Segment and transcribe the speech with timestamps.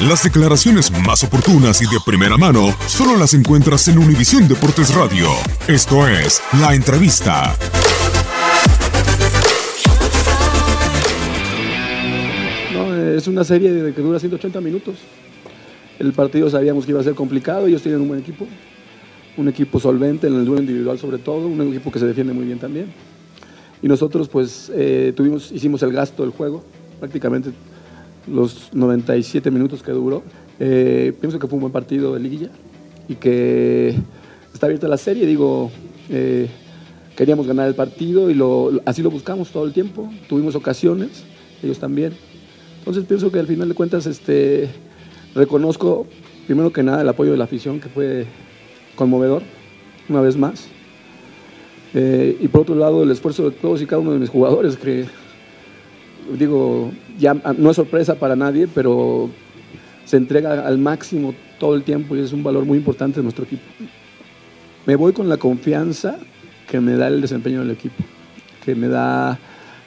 [0.00, 5.26] Las declaraciones más oportunas y de primera mano solo las encuentras en Univisión Deportes Radio.
[5.66, 7.56] Esto es La Entrevista.
[13.16, 14.96] es una serie que dura 180 minutos.
[15.98, 18.46] El partido sabíamos que iba a ser complicado, ellos tienen un buen equipo,
[19.38, 22.44] un equipo solvente en el duelo individual sobre todo, un equipo que se defiende muy
[22.44, 22.92] bien también.
[23.80, 26.62] Y nosotros pues eh, tuvimos, hicimos el gasto del juego,
[27.00, 27.50] prácticamente
[28.26, 30.22] los 97 minutos que duró.
[30.58, 32.50] Eh, pienso que fue un buen partido de liguilla
[33.08, 33.94] y que
[34.52, 35.70] está abierta la serie, digo,
[36.08, 36.48] eh,
[37.14, 41.24] queríamos ganar el partido y lo, así lo buscamos todo el tiempo, tuvimos ocasiones,
[41.62, 42.14] ellos también.
[42.78, 44.68] Entonces pienso que al final de cuentas este,
[45.34, 46.06] reconozco
[46.46, 48.26] primero que nada el apoyo de la afición que fue
[48.94, 49.42] conmovedor,
[50.08, 50.68] una vez más.
[51.94, 54.76] Eh, y por otro lado el esfuerzo de todos y cada uno de mis jugadores
[54.76, 55.06] que
[56.38, 59.30] digo, ya no es sorpresa para nadie, pero
[60.04, 63.44] se entrega al máximo todo el tiempo y es un valor muy importante de nuestro
[63.44, 63.64] equipo.
[64.86, 66.16] Me voy con la confianza
[66.68, 68.04] que me da el desempeño del equipo,
[68.64, 69.38] que me da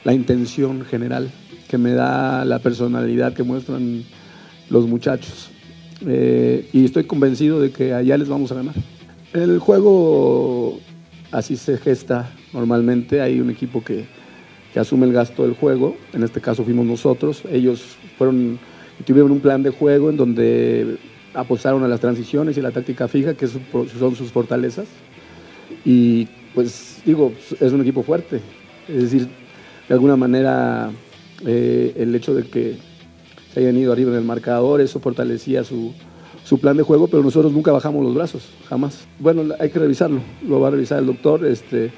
[0.04, 1.30] la intención general
[1.70, 4.02] que me da la personalidad que muestran
[4.70, 5.50] los muchachos.
[6.04, 8.74] Eh, y estoy convencido de que allá les vamos a ganar.
[9.32, 10.80] El juego
[11.30, 14.04] así se gesta normalmente, hay un equipo que,
[14.72, 18.58] que asume el gasto del juego, en este caso fuimos nosotros, ellos fueron
[19.04, 20.98] tuvieron un plan de juego en donde
[21.34, 24.86] apostaron a las transiciones y la táctica fija, que son sus fortalezas.
[25.84, 28.40] Y pues digo, es un equipo fuerte,
[28.88, 29.28] es decir,
[29.88, 30.90] de alguna manera
[31.46, 32.76] eh, el hecho de que
[33.52, 35.92] se hayan ido arriba en el marcador, eso fortalecía su,
[36.60, 39.06] plan de juego, pero nosotros nunca bajamos los brazos, jamás.
[39.20, 41.46] Bueno, hay que revisarlo, lo va a revisar el doctor.
[41.46, 41.92] Este,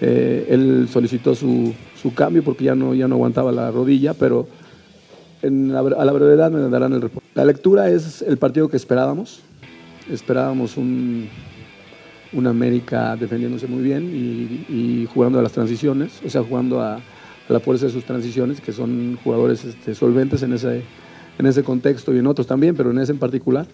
[0.00, 1.74] eh, él solicitó su,
[2.14, 4.48] cambio porque ya no, ya no aguantaba la rodilla, pero
[5.42, 7.28] a la brevedad me darán el reporte.
[7.34, 9.40] La lectura es el partido que esperábamos.
[10.10, 11.28] Esperábamos un,
[12.46, 14.04] América defendiéndose muy bien
[14.68, 17.00] y, jugando a las transiciones, o sea, jugando a
[17.50, 20.82] a la fuerza de sus transiciones, que son jugadores este, solventes en ese,
[21.38, 23.66] en ese contexto y en otros también, pero en ese en particular,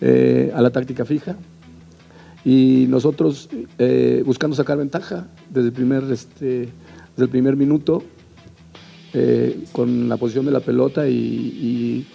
[0.00, 1.36] eh, a la táctica fija.
[2.44, 3.48] Y nosotros
[3.78, 6.68] eh, buscando sacar ventaja desde el primer, este,
[7.10, 8.02] desde el primer minuto,
[9.14, 12.06] eh, con la posición de la pelota y,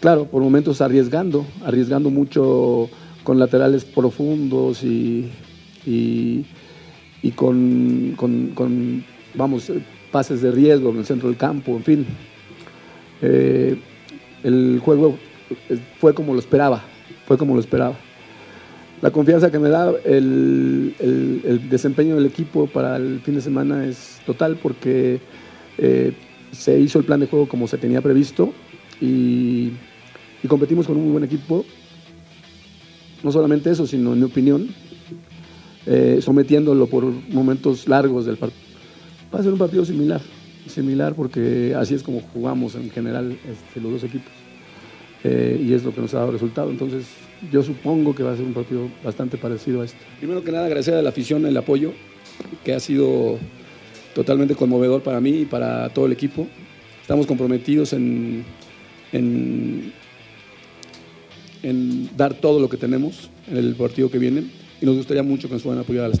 [0.00, 2.88] claro, por momentos arriesgando, arriesgando mucho
[3.22, 5.30] con laterales profundos y
[7.22, 9.04] y con, con,
[9.34, 9.72] vamos,
[10.10, 12.06] pases de riesgo en el centro del campo, en fin.
[13.22, 13.78] Eh,
[14.44, 15.18] el juego
[15.98, 16.82] fue como lo esperaba,
[17.26, 17.96] fue como lo esperaba.
[19.00, 20.94] La confianza que me da el,
[21.70, 25.20] desempeño del equipo para el fin de semana es total porque
[25.78, 26.12] eh,
[26.50, 28.52] se hizo el plan de juego como se tenía previsto
[29.00, 29.70] y,
[30.42, 31.64] y competimos con un muy buen equipo.
[33.22, 34.68] No solamente eso, sino en mi opinión,
[35.86, 38.62] eh, sometiéndolo por momentos largos del partido.
[39.32, 40.20] Va a ser un partido similar,
[40.66, 44.32] similar porque así es como jugamos en general este, los dos equipos.
[45.24, 46.70] Eh, y es lo que nos ha dado resultado.
[46.70, 47.06] Entonces,
[47.50, 49.98] yo supongo que va a ser un partido bastante parecido a este.
[50.18, 51.92] Primero que nada, agradecer a la afición el apoyo,
[52.64, 53.38] que ha sido
[54.14, 56.46] totalmente conmovedor para mí y para todo el equipo.
[57.00, 58.44] Estamos comprometidos en,
[59.12, 59.92] en,
[62.16, 64.44] dar todo lo que tenemos en el partido que viene
[64.80, 66.20] y nos gustaría mucho que nos puedan apoyar a las